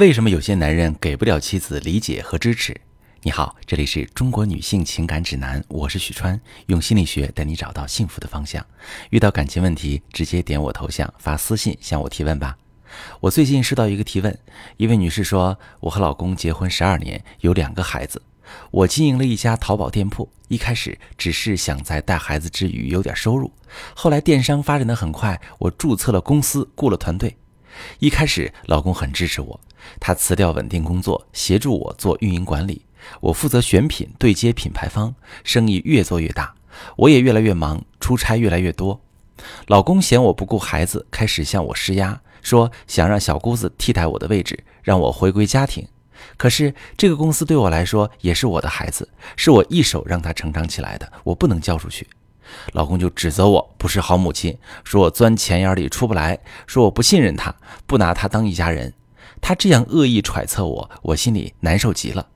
[0.00, 2.74] 为什么有些男人给不了妻子理解和支持？
[3.20, 8.64] 你好，这里是中国女性情感指南，我是许川，用心理学带你找到幸福的方向。
[9.10, 12.56] 遇到感情问题，直接点我头像发私信向我提问吧。
[13.20, 14.38] 我最近收到一个提问，
[14.78, 18.22] 一位女士说，我和老公结婚十二年，有两个孩子，
[18.70, 23.52] 我经营了一家淘宝店铺，一开始只是想在带孩子之余有点收入，
[23.94, 27.36] 后来电商发展的很快，我注册了公司，雇了团队。
[27.98, 29.60] 一开始，老公很支持我，
[29.98, 32.84] 他辞掉稳定工作，协助我做运营管理，
[33.20, 36.54] 我负责选品，对接品牌方，生意越做越大，
[36.96, 39.00] 我也越来越忙，出差越来越多。
[39.68, 45.86] 老公嫌我不顾孩子，开始向我施压，说想让小姑子替代我的位置，让我回归家庭。
[46.36, 52.06] 可是这个公司对我来说也是我的孩子，是我一手让他成长起来的，我不能交出去。
[52.72, 57.54] 老公就指责我不是好母亲，说我钻钱眼里出不来，说我不信任他，
[57.86, 58.92] 不拿他当一家人。
[59.40, 62.28] 他这样恶意揣测我，我心里难受极了。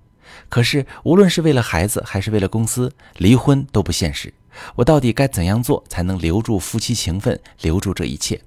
[0.49, 4.33] 可是无论是为了孩子还是为了公司，离婚都不现实。
[4.77, 8.41] 我到底该怎样做才能留住夫妻情分，留住这一切？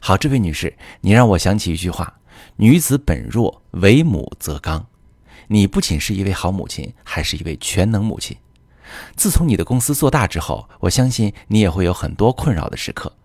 [0.00, 2.20] 好，这位女士，你让我想起一句话：
[2.56, 4.86] 女子本弱，为母则刚。
[5.48, 8.36] 你不仅是一位好母亲，还是一位全能母亲。
[9.16, 13.16] 自从你的公司做大之后，我相信你也会有很多困扰的时刻。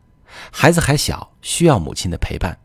[0.51, 2.57] 孩子还小，需要母亲的陪伴。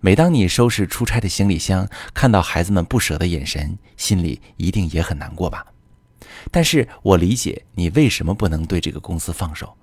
[0.00, 5.66] 每当你收拾出差的行李箱，看到孩子们不舍的眼神，心里一定也很难过吧？
[6.50, 9.76] 但是我理解你为什么不能对这个公司放手，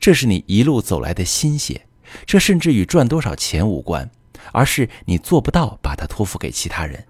[0.00, 1.86] 这是你一路走来的心血，
[2.26, 4.10] 这甚至与赚多少钱无关，
[4.52, 7.06] 而是你做不到把它托付给其他人。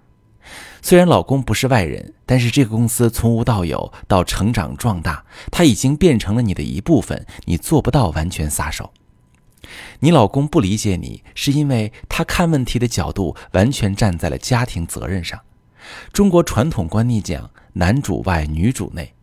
[0.81, 8.91] 虽然老公不是外人，但是这个公司从无到有到成长壮大，他已经变成了你的一部分，你做不到完全撒手。
[9.99, 15.39] 你老公不理解你，是因为他看问题的角度完全站在了家庭责任上。
[16.11, 19.13] 中国传统观念讲男主外女主内，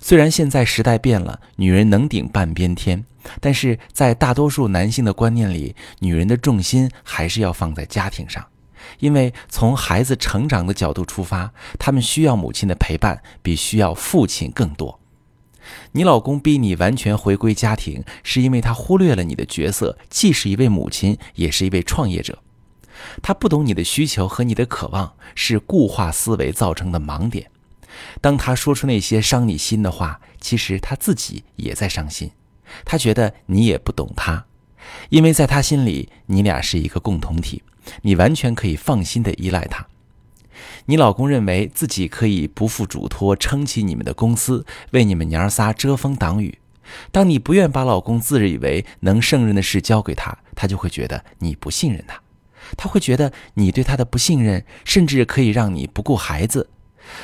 [0.00, 3.04] 虽然现在时代变了，女人能顶半边天，
[3.40, 8.44] 但是在大多数男性的观念里，女人的重心还是要放在家庭上。
[8.98, 15.00] 因为从孩子成长的角度出发，他们需要母亲的陪伴比需要父亲更多。
[15.92, 22.38] 你老公逼你完全回归家庭，是因为他忽略了你的角色，既是一位母亲，也是一位创业者。
[23.22, 27.50] 他不懂你的需求和你的渴望，是固化思维造成的盲点。
[28.20, 32.30] 当他说出那些伤你心的话，其实他自己也在伤心。
[32.84, 34.46] 他觉得你也不懂他，
[35.10, 37.62] 因为在他心里，你俩是一个共同体。
[38.02, 39.86] 你完全可以放心的依赖他。
[40.86, 46.58] 你老公认为自己可以不负嘱托，撑起你们的公司，为你们娘儿仨遮风挡雨。
[47.10, 52.20] 当你不愿把老公自以为能胜任的事交给他，他就会觉得你不信任他。
[52.76, 56.68] 他会觉得你对他的不信任，甚至可以让你不顾孩子。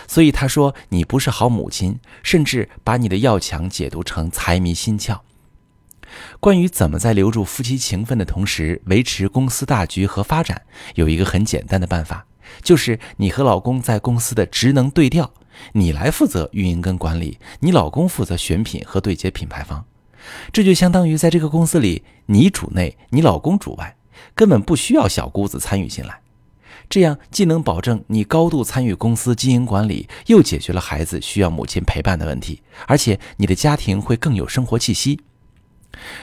[0.09, 5.21] 所以他说你不是好母亲，甚至把你的要强解读成财迷心窍。
[6.41, 10.63] 关于怎么在留住夫妻情分的同时维持公司大局和发展，
[10.95, 12.27] 有一个很简单的办法，
[12.63, 15.33] 就是你和老公在公司的职能对调，
[15.73, 19.85] 你来负责运营跟管理，你老公负责选品和对接品牌方。
[20.53, 23.97] 这就相当于在这个公司里，你主内，你老公主外，
[24.35, 26.21] 根本不需要小姑子参与进来。
[26.91, 35.21] 这样既能保证你高度参与公司经营管理，又解决了孩子需要母亲陪伴的问题，而且你的家庭会更有生活气息。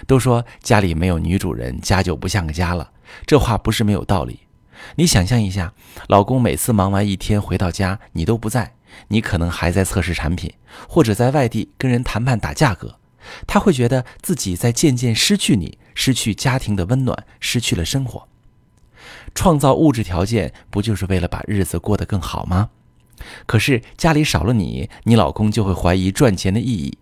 [0.08, 2.91] 都说家里没有女主人，家就不像个家了。
[3.25, 4.41] 这话不是没有道理。
[4.96, 5.74] 你想象一下，
[6.08, 8.75] 老公每次忙完一天回到家，你都不在，
[9.08, 10.53] 你可能还在测试产品，
[10.88, 13.00] 或者在外地跟人谈判打价格，
[13.47, 18.28] 他会觉得自己在渐渐失去你，失去家庭的温暖，失去了生活。
[19.34, 22.69] 创造物质条件不就是为了把日子过得更好吗？
[23.46, 26.97] 可是家里少了你，你老公就会怀疑赚钱的意义。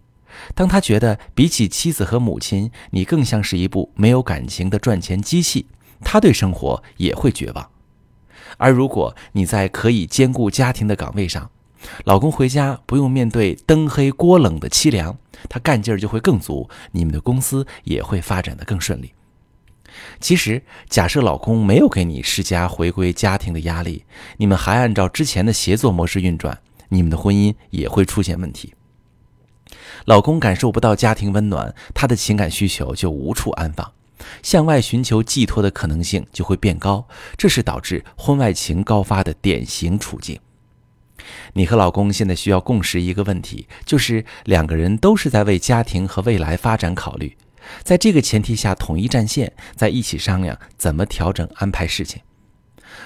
[0.56, 5.68] 当他觉得比起妻子和母亲，你更像是一部没有感情的赚钱机器，
[6.02, 7.70] 他对生活也会绝望。
[8.58, 11.50] 而如果你在可以兼顾家庭的岗位上，
[12.06, 15.18] 老公回家不用面对灯黑锅冷的凄凉，
[15.50, 19.12] 他干劲儿就会更足，你们的公司也会发展的更顺利。
[20.20, 24.06] 其实，假设老公没有给你施加回归家庭的压力，
[24.38, 26.58] 你们还按照之前的协作模式运转，
[26.90, 28.74] 你们的婚姻也会出现问题。
[30.06, 33.92] 老公感受不到家庭温暖，他的情感需求就无处安放，
[34.42, 40.40] 向外寻求寄托的可能性就会变高，这是导致婚外情高发的典型处境。
[41.54, 47.38] 你和老公现在需要共识一个问题，就是两个人都是在为家庭和未来发展考虑，
[47.84, 52.22] 在这个前提下统一战线，在一起商量怎么调整安排事情。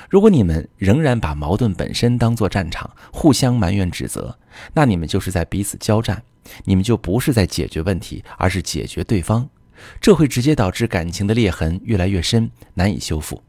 [0.09, 4.37] 如果你们仍然把矛盾本身当作战场，互相埋怨指责，
[4.73, 6.23] 那你们就是在彼此交战，
[6.65, 9.49] 你们就不是在解决问题，而是解决对方。
[10.01, 13.43] 这会直接导致感情的裂痕越来越深，难以修复。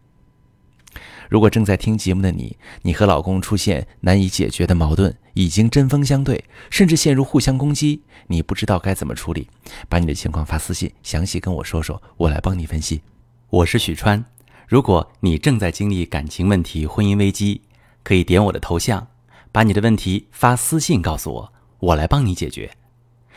[1.28, 9.48] 如果正在听节目的你，你和老公出现难以解决的矛盾，已经针锋相对，甚至陷入互相攻击，你不知道该怎么处理，
[9.90, 13.02] 把你的情况发私信，详细跟我说说，我来帮你分析。
[13.50, 14.24] 我是许川，
[14.66, 17.60] 如果你正在经历感情问题、婚姻危机，
[18.02, 19.08] 可以点我的头像，
[19.52, 22.70] 把你的问题发私信告诉我，我来帮你解决。